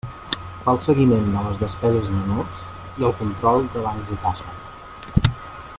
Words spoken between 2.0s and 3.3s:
menors i el